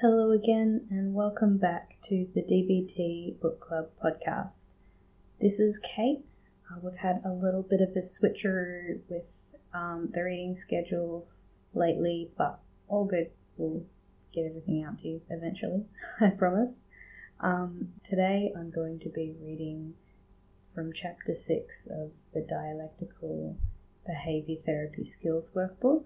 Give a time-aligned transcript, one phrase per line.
[0.00, 4.68] Hello again, and welcome back to the DBT Book Club podcast.
[5.38, 6.24] This is Kate.
[6.70, 9.26] Uh, we've had a little bit of a switcheroo with
[9.74, 13.28] um, the reading schedules lately, but all good.
[13.58, 13.84] We'll
[14.32, 15.84] get everything out to you eventually,
[16.22, 16.78] I promise.
[17.40, 19.92] Um, today I'm going to be reading
[20.74, 23.58] from chapter 6 of the Dialectical
[24.06, 26.04] Behaviour Therapy Skills Workbook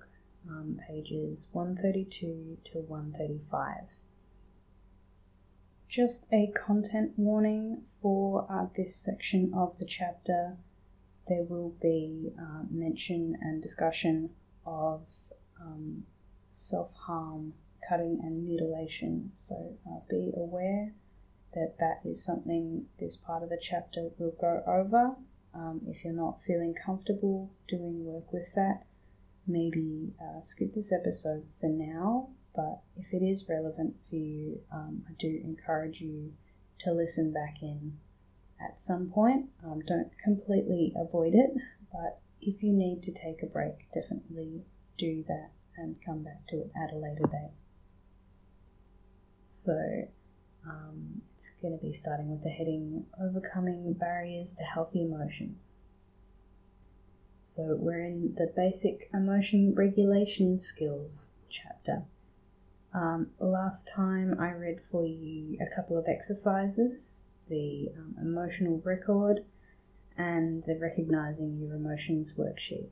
[0.49, 3.89] um, pages 132 to 135.
[5.89, 10.57] Just a content warning for uh, this section of the chapter.
[11.29, 14.31] There will be uh, mention and discussion
[14.67, 15.03] of
[15.61, 16.05] um,
[16.51, 17.55] self harm,
[17.89, 19.31] cutting, and mutilation.
[19.35, 20.93] So uh, be aware
[21.55, 25.17] that that is something this part of the chapter will go over.
[25.55, 28.85] Um, if you're not feeling comfortable doing work with that,
[29.47, 35.05] maybe uh, skip this episode for now, but if it is relevant for you, um,
[35.09, 36.33] I do encourage you
[36.81, 37.99] to listen back in
[38.61, 39.47] at some point.
[39.65, 41.51] Um, don't completely avoid it,
[41.93, 44.63] but if you need to take a break, definitely
[44.99, 47.53] do that and come back to it at a later date.
[49.47, 50.09] So,
[50.67, 55.73] um, it's going to be starting with the heading Overcoming Barriers to Healthy Emotions.
[57.47, 62.05] So we're in the basic emotion regulation skills chapter.
[62.95, 69.45] Um, last time I read for you a couple of exercises, the um, emotional record
[70.17, 72.89] and the recognizing your emotions worksheet.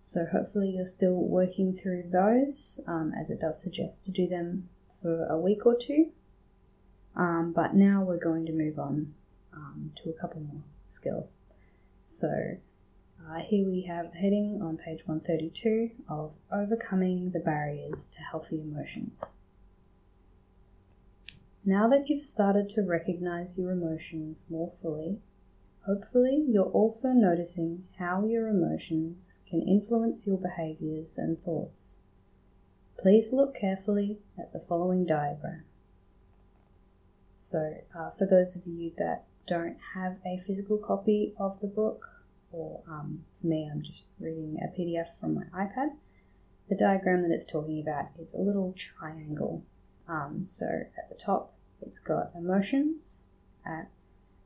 [0.00, 4.68] So hopefully you're still working through those, um, as it does suggest to do them
[5.02, 6.12] for a week or two.
[7.16, 9.14] Um, but now we're going to move on
[9.52, 11.34] um, to a couple more skills.
[12.04, 12.58] So
[13.24, 18.60] uh, here we have a heading on page 132 of Overcoming the Barriers to Healthy
[18.60, 19.24] Emotions.
[21.64, 25.20] Now that you've started to recognize your emotions more fully,
[25.84, 31.98] hopefully you're also noticing how your emotions can influence your behaviors and thoughts.
[32.98, 35.64] Please look carefully at the following diagram.
[37.34, 42.15] So, uh, for those of you that don't have a physical copy of the book,
[42.56, 45.90] or um, for me, I'm just reading a PDF from my iPad.
[46.68, 49.62] The diagram that it's talking about is a little triangle.
[50.08, 51.52] Um, so at the top,
[51.82, 53.26] it's got emotions.
[53.66, 53.90] At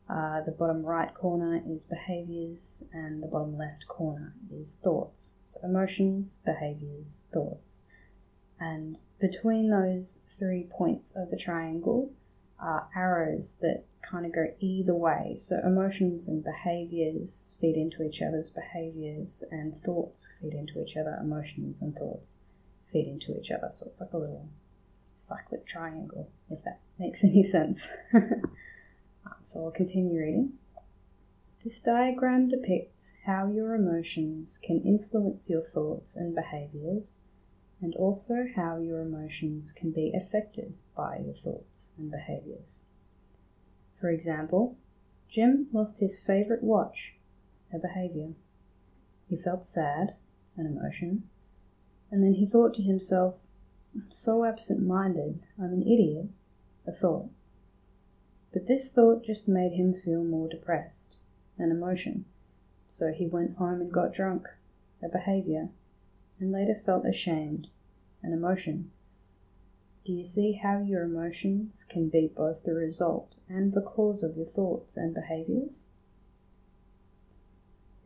[0.09, 5.34] uh, the bottom right corner is behaviors, and the bottom left corner is thoughts.
[5.44, 7.78] So emotions, behaviors, thoughts.
[8.59, 12.12] And between those three points of the triangle
[12.60, 15.34] are arrows that kind of go either way.
[15.37, 21.16] So emotions and behaviors feed into each other's behaviors, and thoughts feed into each other.
[21.21, 22.38] Emotions and thoughts
[22.93, 23.69] feed into each other.
[23.71, 24.48] So it's like a little
[25.15, 27.91] cyclic triangle, if that makes any sense.
[28.15, 28.43] um,
[29.44, 30.54] so I'll continue reading.
[31.62, 37.19] This diagram depicts how your emotions can influence your thoughts and behaviors,
[37.82, 40.72] and also how your emotions can be affected
[41.24, 42.12] your thoughts and mm.
[42.12, 42.84] behaviors.
[43.98, 44.76] For example,
[45.28, 47.14] Jim lost his favorite watch,
[47.72, 48.34] a behavior.
[49.28, 50.14] He felt sad,
[50.56, 51.28] an emotion,
[52.10, 53.36] and then he thought to himself,
[53.94, 56.28] I'm so absent minded, I'm an idiot,
[56.86, 57.28] a thought.
[58.52, 61.16] But this thought just made him feel more depressed,
[61.58, 62.24] an emotion.
[62.88, 64.48] So he went home and got drunk,
[65.00, 65.68] a behavior,
[66.40, 67.68] and later felt ashamed,
[68.22, 68.90] an emotion.
[70.02, 74.34] Do you see how your emotions can be both the result and the cause of
[74.34, 75.84] your thoughts and behaviors?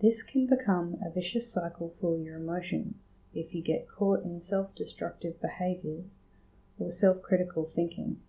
[0.01, 4.75] This can become a vicious cycle for your emotions if you get caught in self
[4.75, 6.25] destructive behaviors
[6.81, 8.21] or self critical thinking.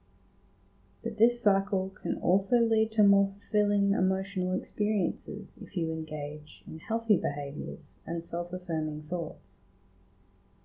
[1.02, 6.78] But this cycle can also lead to more fulfilling emotional experiences if you engage in
[6.78, 9.62] healthy behaviors and self affirming thoughts.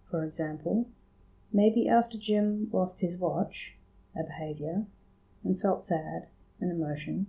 [0.04, 0.86] For example,
[1.52, 3.74] Maybe after Jim lost his watch,
[4.14, 4.86] a behavior,
[5.42, 6.28] and felt sad,
[6.60, 7.26] an emotion,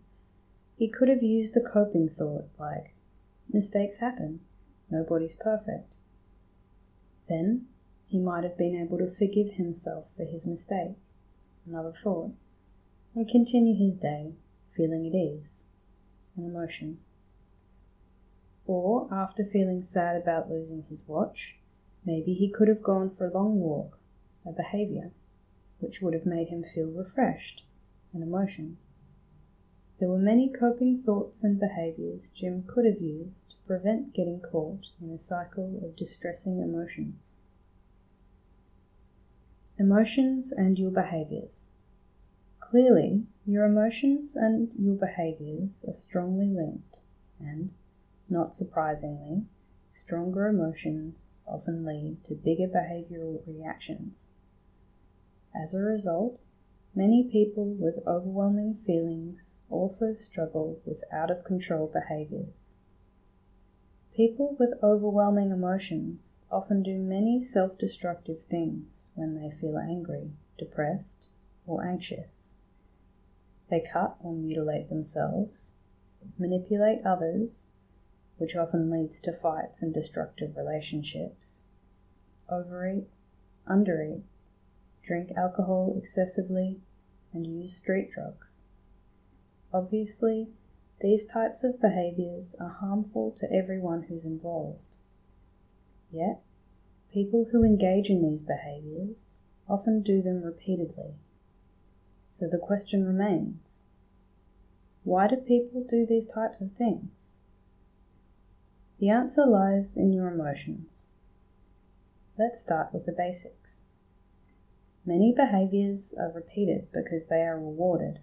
[0.77, 2.93] he could have used a coping thought like,
[3.51, 4.41] mistakes happen,
[4.91, 5.91] nobody's perfect.
[7.27, 7.67] Then
[8.05, 10.97] he might have been able to forgive himself for his mistake,
[11.65, 12.33] another thought,
[13.15, 14.35] and continue his day
[14.69, 15.65] feeling at ease,
[16.37, 16.99] an emotion.
[18.67, 21.57] Or after feeling sad about losing his watch,
[22.05, 23.97] maybe he could have gone for a long walk
[24.45, 25.11] a behavior,
[25.79, 27.63] which would have made him feel refreshed,
[28.13, 28.77] an emotion.
[29.99, 34.87] There were many coping thoughts and behaviors Jim could have used to prevent getting caught
[34.99, 37.37] in a cycle of distressing emotions.
[39.77, 41.69] Emotions and your behaviors.
[42.59, 47.01] Clearly, your emotions and your behaviors are strongly linked,
[47.39, 47.73] and,
[48.29, 49.45] not surprisingly,
[49.93, 54.29] stronger emotions often lead to bigger behavioral reactions.
[55.53, 56.39] As a result,
[56.95, 62.71] many people with overwhelming feelings also struggle with out of control behaviors.
[64.13, 71.27] People with overwhelming emotions often do many self destructive things when they feel angry, depressed,
[71.67, 72.55] or anxious.
[73.69, 75.73] They cut or mutilate themselves,
[76.37, 77.71] manipulate others,
[78.41, 81.61] which often leads to fights and destructive relationships,
[82.49, 83.07] overeat,
[83.67, 84.23] undereat,
[85.03, 86.81] drink alcohol excessively,
[87.31, 88.63] and use street drugs.
[89.71, 90.47] Obviously,
[91.01, 94.97] these types of behaviors are harmful to everyone who's involved.
[96.11, 96.41] Yet,
[97.13, 99.37] people who engage in these behaviors
[99.69, 101.13] often do them repeatedly.
[102.31, 103.83] So the question remains
[105.03, 107.30] why do people do these types of things?
[109.01, 111.07] The answer lies in your emotions.
[112.37, 113.85] Let's start with the basics.
[115.03, 118.19] Many behaviors are repeated because they are rewarded.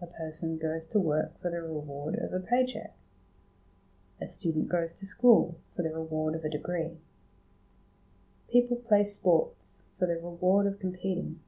[0.00, 2.96] A person goes to work for the reward of a paycheck.
[4.20, 6.98] A student goes to school for the reward of a degree.
[8.50, 11.38] People play sports for the reward of competing.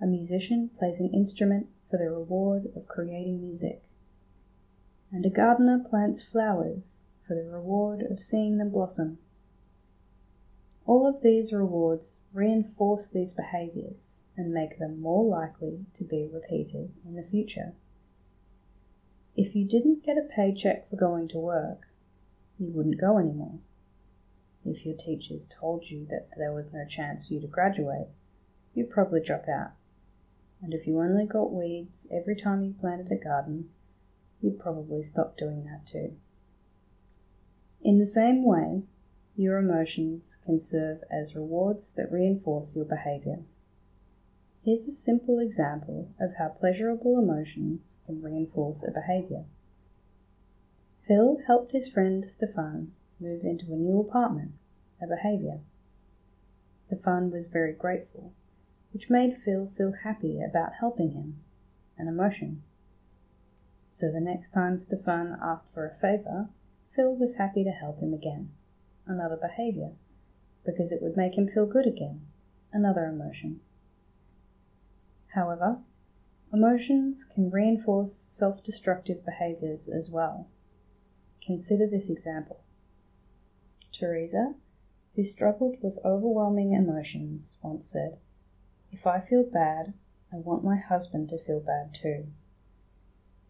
[0.00, 3.82] A musician plays an instrument for the reward of creating music.
[5.12, 9.18] And a gardener plants flowers for the reward of seeing them blossom.
[10.86, 16.92] All of these rewards reinforce these behaviors and make them more likely to be repeated
[17.04, 17.74] in the future.
[19.36, 21.88] If you didn't get a paycheck for going to work,
[22.58, 23.58] you wouldn't go anymore.
[24.64, 28.08] If your teachers told you that there was no chance for you to graduate,
[28.74, 29.72] you'd probably drop out
[30.62, 33.70] and if you only got weeds every time you planted a garden,
[34.40, 36.16] you'd probably stop doing that too.
[37.82, 38.82] In the same way,
[39.36, 43.40] your emotions can serve as rewards that reinforce your behavior.
[44.62, 49.44] Here's a simple example of how pleasurable emotions can reinforce a behavior.
[51.06, 54.52] Phil helped his friend Stefan move into a new apartment,
[55.00, 55.60] a behavior.
[56.86, 58.32] Stefan was very grateful
[58.92, 61.40] which made Phil feel happy about helping him,
[61.96, 62.62] an emotion.
[63.92, 66.48] So the next time Stefan asked for a favor,
[66.94, 68.52] Phil was happy to help him again,
[69.04, 69.92] another behavior,
[70.64, 72.26] because it would make him feel good again,
[72.72, 73.60] another emotion.
[75.34, 75.82] However,
[76.52, 80.46] emotions can reinforce self destructive behaviors as well.
[81.40, 82.60] Consider this example.
[83.92, 84.54] Teresa,
[85.16, 88.18] who struggled with overwhelming emotions, once said,
[88.92, 89.94] if I feel bad,
[90.32, 92.28] I want my husband to feel bad too.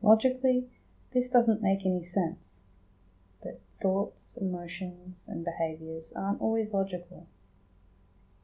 [0.03, 0.69] Logically,
[1.13, 2.63] this doesn't make any sense.
[3.43, 7.27] But thoughts, emotions, and behaviors aren't always logical.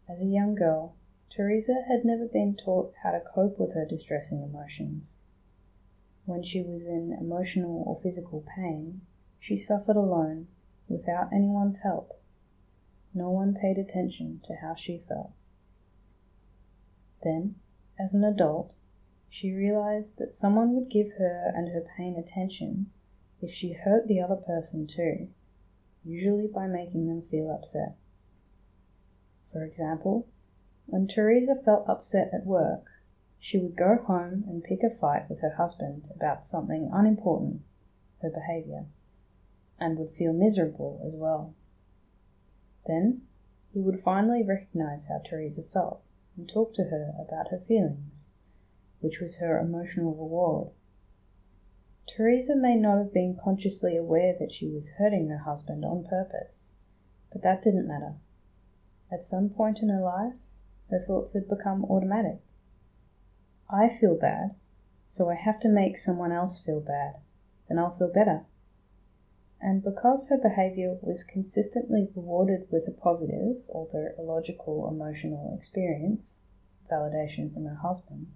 [0.09, 0.95] As a young girl,
[1.31, 5.19] Teresa had never been taught how to cope with her distressing emotions.
[6.25, 9.03] When she was in emotional or physical pain,
[9.39, 10.49] she suffered alone,
[10.89, 12.21] without anyone's help.
[13.15, 15.33] No one paid attention to how she felt.
[17.23, 17.57] Then,
[17.99, 18.73] as an adult,
[19.39, 22.91] she realized that someone would give her and her pain attention
[23.43, 25.29] if she hurt the other person too,
[26.03, 27.95] usually by making them feel upset.
[29.53, 30.27] For example,
[30.87, 32.87] when Teresa felt upset at work,
[33.39, 37.61] she would go home and pick a fight with her husband about something unimportant,
[38.23, 38.87] her behavior,
[39.79, 41.53] and would feel miserable as well.
[42.87, 43.27] Then
[43.71, 46.01] he would finally recognize how Teresa felt
[46.39, 48.31] and talk to her about her feelings,
[49.07, 50.73] which was her emotional reward.
[52.09, 56.73] Teresa may not have been consciously aware that she was hurting her husband on purpose,
[57.31, 58.15] but that didn't matter.
[59.09, 60.41] At some point in her life,
[60.91, 62.41] her thoughts had become automatic.
[63.71, 64.57] I feel bad,
[65.07, 67.19] so I have to make someone else feel bad,
[67.69, 68.45] then I'll feel better.
[69.61, 76.43] And because her behavior was consistently rewarded with a positive, although illogical emotional experience,
[76.91, 78.33] validation from her husband,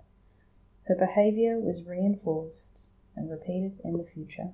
[0.90, 2.80] her behavior was reinforced
[3.14, 4.50] and repeated in the future.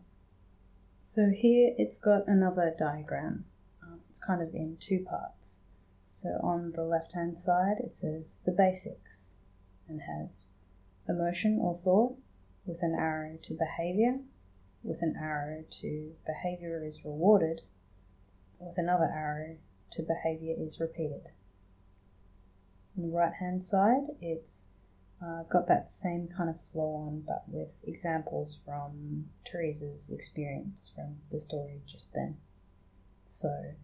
[1.02, 3.47] So here it's got another diagram.
[3.83, 5.61] Um, it's kind of in two parts.
[6.12, 9.37] So on the left hand side it says the basics
[9.88, 10.49] and has
[11.09, 12.19] emotion or thought
[12.66, 14.21] with an arrow to behavior
[14.83, 17.62] with an arrow to behavior is rewarded,
[18.59, 19.57] with another arrow
[19.93, 21.31] to behavior is repeated.
[22.95, 24.69] On the right hand side, it's
[25.23, 31.16] uh, got that same kind of flow on, but with examples from Teresa's experience from
[31.30, 32.37] the story just then.
[33.26, 33.75] So,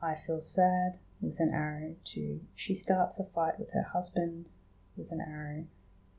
[0.00, 4.48] I feel sad with an arrow to she starts a fight with her husband
[4.96, 5.64] with an arrow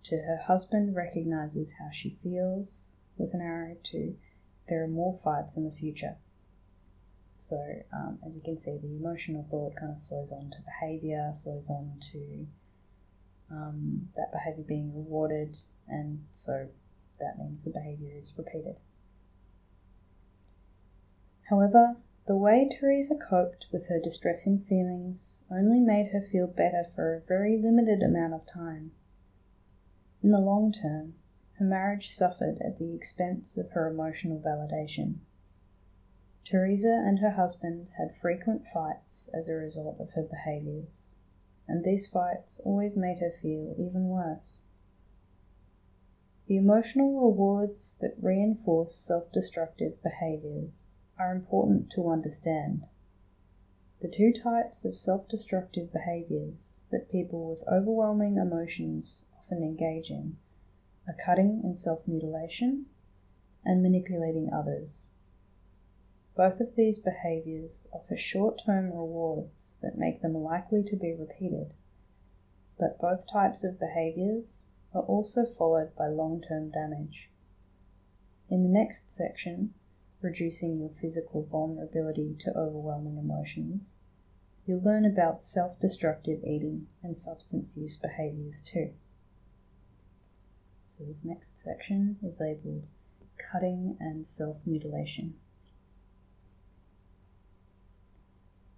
[0.03, 4.15] to her husband recognizes how she feels with an arrow to
[4.67, 6.15] there are more fights in the future.
[7.35, 11.35] So, um, as you can see, the emotional thought kind of flows on to behavior,
[11.43, 12.47] flows on to
[13.53, 15.57] um, that behavior being rewarded,
[15.87, 16.67] and so
[17.19, 18.75] that means the behavior is repeated.
[21.49, 27.13] However, the way Teresa coped with her distressing feelings only made her feel better for
[27.13, 28.91] a very limited amount of time.
[30.23, 31.15] In the long term,
[31.59, 35.19] her marriage suffered at the expense of her emotional validation.
[36.45, 41.15] Teresa and her husband had frequent fights as a result of her behaviors,
[41.67, 44.63] and these fights always made her feel even worse.
[46.45, 52.83] The emotional rewards that reinforce self destructive behaviors are important to understand.
[54.01, 60.35] The two types of self destructive behaviors that people with overwhelming emotions often engage in
[61.07, 62.87] are cutting and self mutilation
[63.63, 65.12] and manipulating others.
[66.35, 71.75] Both of these behaviors offer short term rewards that make them likely to be repeated,
[72.79, 77.29] but both types of behaviors are also followed by long term damage.
[78.49, 79.75] In the next section,
[80.21, 83.95] reducing your physical vulnerability to overwhelming emotions,
[84.65, 88.93] you'll learn about self destructive eating and substance use behaviors too.
[90.83, 92.87] So, this next section is labeled
[93.37, 95.35] Cutting and Self Mutilation.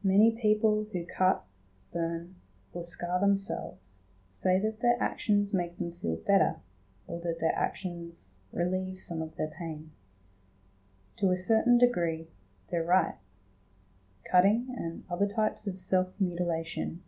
[0.07, 1.43] Many people who cut,
[1.91, 2.35] burn,
[2.73, 6.57] or scar themselves say that their actions make them feel better
[7.07, 9.93] or that their actions relieve some of their pain.
[11.17, 12.27] To a certain degree,
[12.69, 13.15] they're right.
[14.29, 17.01] Cutting and other types of self mutilation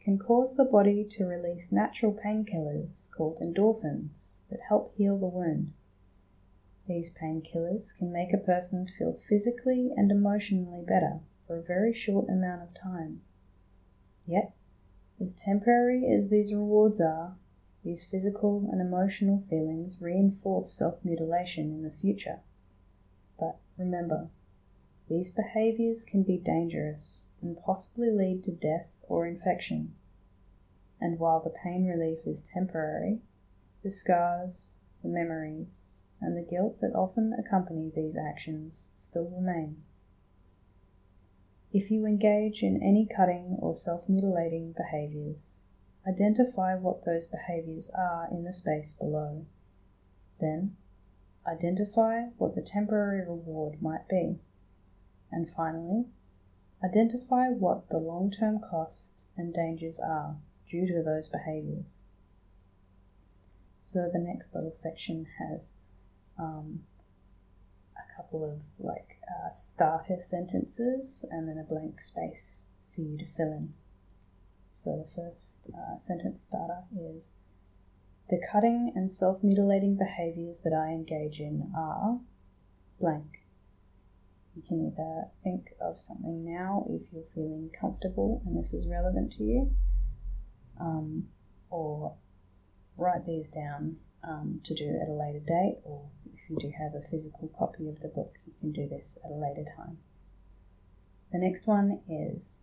[0.00, 5.72] can cause the body to release natural painkillers called endorphins that help heal the wound.
[6.86, 12.28] These painkillers can make a person feel physically and emotionally better for a very short
[12.28, 13.20] amount of time.
[14.26, 14.52] Yet,
[15.20, 17.36] as temporary as these rewards are,
[17.82, 22.40] these physical and emotional feelings reinforce self mutilation in the future.
[23.38, 24.30] But remember,
[25.08, 29.94] these behaviors can be dangerous and possibly lead to death or infection.
[30.98, 33.20] And while the pain relief is temporary,
[33.82, 39.82] the scars, the memories, and the guilt that often accompany these actions still remain.
[41.74, 45.58] If you engage in any cutting or self mutilating behaviors,
[46.06, 49.44] identify what those behaviors are in the space below.
[50.38, 50.76] Then,
[51.44, 54.38] identify what the temporary reward might be.
[55.32, 56.06] And finally,
[56.80, 60.36] identify what the long term cost and dangers are
[60.70, 62.02] due to those behaviors.
[63.82, 65.74] So the next little section has
[66.38, 66.84] um,
[67.96, 72.64] a couple of like uh, starter sentences and then a blank space
[72.94, 73.74] for you to fill in.
[74.70, 77.30] So the first uh, sentence starter is
[78.30, 82.20] The cutting and self mutilating behaviors that I engage in are
[82.98, 83.44] blank.
[84.56, 89.32] You can either think of something now if you're feeling comfortable and this is relevant
[89.34, 89.74] to you,
[90.80, 91.28] um,
[91.70, 92.14] or
[92.96, 96.08] write these down um, to do at a later date, or
[96.44, 99.30] if you do have a physical copy of the book, you can do this at
[99.30, 99.98] a later time.
[101.32, 102.58] The next one is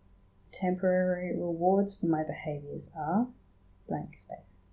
[0.52, 3.26] temporary rewards for my behaviors are
[3.88, 4.66] blank space.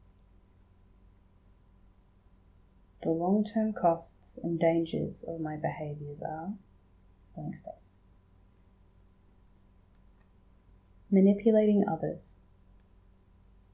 [3.01, 6.53] The long term costs and dangers of my behaviors are
[7.35, 7.95] blank space.
[11.09, 12.37] Manipulating others.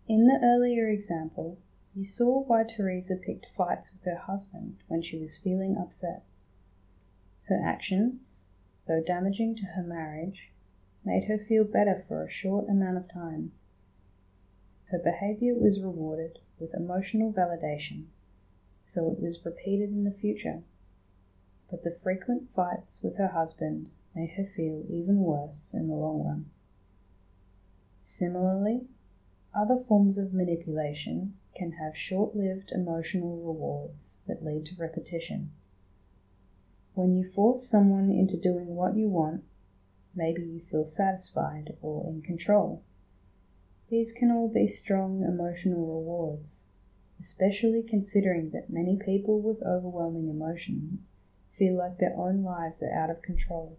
[0.07, 1.57] In the earlier example,
[1.95, 6.25] you saw why Teresa picked fights with her husband when she was feeling upset.
[7.43, 8.49] Her actions,
[8.85, 10.51] though damaging to her marriage,
[11.05, 13.53] made her feel better for a short amount of time.
[14.87, 18.07] Her behavior was rewarded with emotional validation,
[18.83, 20.63] so it was repeated in the future.
[21.71, 26.25] But the frequent fights with her husband made her feel even worse in the long
[26.25, 26.49] run.
[28.03, 28.89] Similarly,
[29.53, 35.51] other forms of manipulation can have short lived emotional rewards that lead to repetition.
[36.93, 39.43] When you force someone into doing what you want,
[40.13, 42.83] maybe you feel satisfied or in control.
[43.89, 46.65] These can all be strong emotional rewards,
[47.19, 51.12] especially considering that many people with overwhelming emotions
[51.57, 53.77] feel like their own lives are out of control.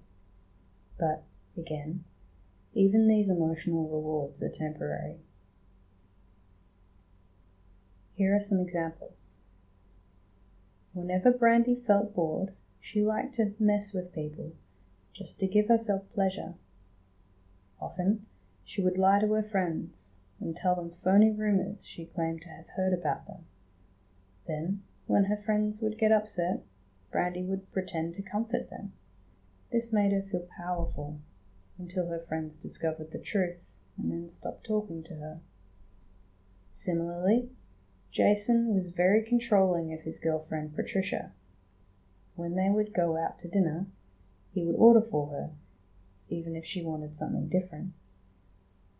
[0.99, 1.25] But,
[1.56, 2.04] again,
[2.73, 5.21] even these emotional rewards are temporary.
[8.16, 9.40] Here are some examples.
[10.94, 14.52] Whenever Brandy felt bored, she liked to mess with people,
[15.12, 16.54] just to give herself pleasure.
[17.78, 18.25] Often
[18.64, 22.68] she would lie to her friends and tell them phony rumors she claimed to have
[22.68, 23.44] heard about them.
[24.46, 26.62] Then, when her friends would get upset,
[27.11, 28.94] Brandy would pretend to comfort them.
[29.70, 31.20] This made her feel powerful
[31.76, 35.40] until her friends discovered the truth and then stopped talking to her.
[36.73, 37.50] Similarly,
[38.16, 41.32] Jason was very controlling of his girlfriend Patricia.
[42.35, 43.88] When they would go out to dinner,
[44.50, 45.50] he would order for her,
[46.30, 47.92] even if she wanted something different.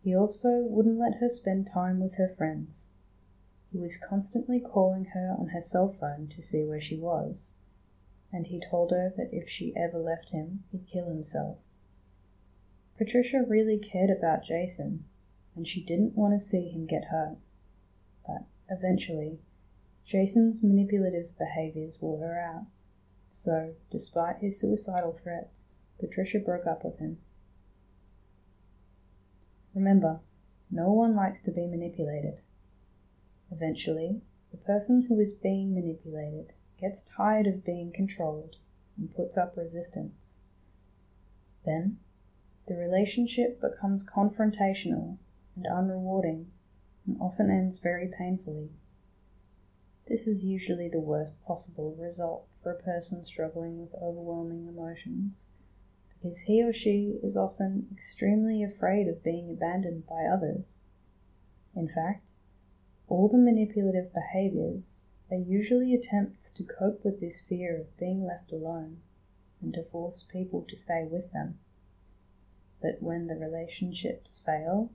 [0.03, 2.91] He also wouldn't let her spend time with her friends.
[3.71, 7.55] He was constantly calling her on her cell phone to see where she was,
[8.31, 11.57] and he told her that if she ever left him, he'd kill himself.
[12.99, 15.05] Patricia really cared about Jason,
[15.55, 17.39] and she didn't want to see him get hurt.
[18.69, 19.39] Eventually,
[20.03, 22.65] Jason's manipulative behaviors wore her out.
[23.29, 27.19] So, despite his suicidal threats, Patricia broke up with him.
[29.73, 30.19] Remember,
[30.69, 32.39] no one likes to be manipulated.
[33.51, 34.21] Eventually,
[34.51, 38.57] the person who is being manipulated gets tired of being controlled
[38.97, 40.41] and puts up resistance.
[41.63, 41.99] Then,
[42.65, 45.17] the relationship becomes confrontational
[45.55, 46.47] and unrewarding
[47.07, 48.69] and often ends very painfully.
[50.07, 55.45] This is usually the worst possible result for a person struggling with overwhelming emotions,
[56.09, 60.83] because he or she is often extremely afraid of being abandoned by others.
[61.75, 62.31] In fact,
[63.07, 68.51] all the manipulative behaviors are usually attempts to cope with this fear of being left
[68.51, 69.01] alone
[69.61, 71.59] and to force people to stay with them.
[72.81, 74.89] But when the relationships fail,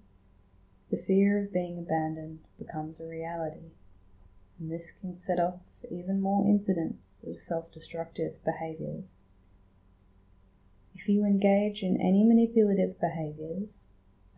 [0.93, 3.73] the fear of being abandoned becomes a reality
[4.63, 5.59] and this can set off
[5.91, 9.25] even more incidents of self-destructive behaviors.
[10.95, 13.89] If you engage in any manipulative behaviors,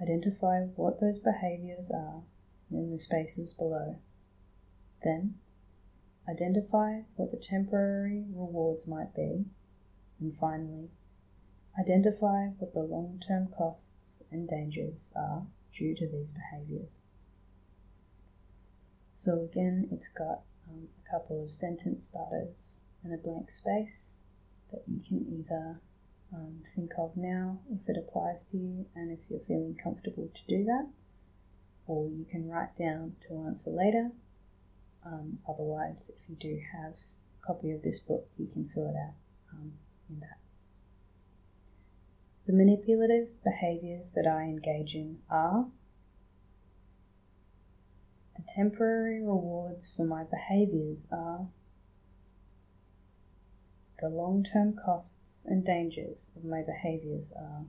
[0.00, 2.22] identify what those behaviors are
[2.70, 3.96] in the spaces below.
[5.02, 5.38] Then,
[6.26, 9.44] identify what the temporary rewards might be,
[10.20, 10.88] and finally,
[11.78, 17.02] identify what the long-term costs and dangers are due to these behaviors.
[19.12, 24.16] So again, it's got um, a couple of sentence starters and a blank space
[24.70, 25.80] that you can either
[26.34, 30.56] um, think of now if it applies to you and if you're feeling comfortable to
[30.56, 30.88] do that,
[31.86, 34.10] or you can write down to answer later.
[35.06, 38.96] Um, otherwise, if you do have a copy of this book, you can fill it
[38.96, 39.14] out
[39.52, 39.72] um,
[40.08, 40.43] in that.
[42.46, 45.66] The manipulative behaviors that I engage in are
[48.36, 51.48] the temporary rewards for my behaviors are
[54.00, 57.64] the long-term costs and dangers of my behaviors are.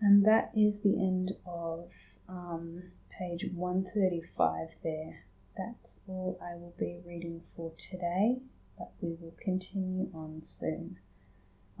[0.00, 1.90] And that is the end of
[2.28, 5.24] um, page 135 there.
[5.56, 8.42] That's all I will be reading for today,
[8.78, 10.96] but we will continue on soon.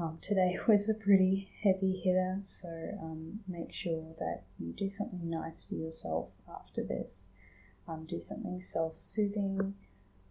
[0.00, 2.68] Um, today was a pretty heavy hitter, so
[3.00, 7.30] um, make sure that you do something nice for yourself after this.
[7.86, 9.74] Um, do something self-soothing.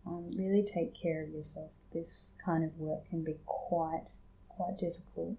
[0.06, 1.72] Um, really take care of yourself.
[1.94, 4.08] This kind of work can be quite
[4.50, 5.38] quite difficult.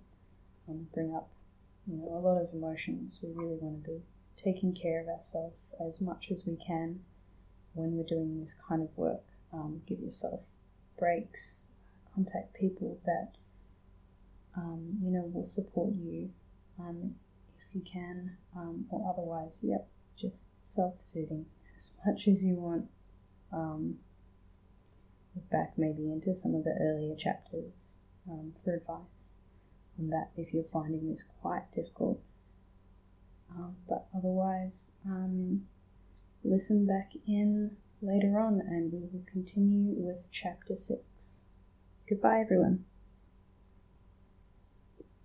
[0.66, 1.28] and bring up
[1.86, 3.20] you know a lot of emotions.
[3.22, 4.02] We really want to be
[4.36, 7.00] taking care of ourselves as much as we can
[7.74, 9.24] when we're doing this kind of work.
[9.52, 10.40] Um, give yourself
[10.98, 11.68] breaks.
[12.14, 13.32] Contact people that
[14.58, 16.30] um, you know, will support you
[16.80, 17.14] um,
[17.58, 19.88] if you can, um, or otherwise, yep,
[20.20, 22.86] just self-soothing as much as you want.
[23.52, 23.96] Um,
[25.52, 27.94] back maybe into some of the earlier chapters
[28.28, 29.34] um, for advice
[29.96, 32.20] on that if you're finding this quite difficult.
[33.50, 34.90] Um, but otherwise,
[36.42, 41.00] listen back in later on and we will continue with chapter 6.
[42.08, 42.84] Goodbye, everyone.